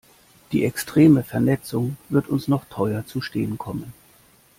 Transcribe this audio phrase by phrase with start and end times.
[0.51, 3.93] Die extreme Vernetzung wird uns noch teuer zu stehen kommen.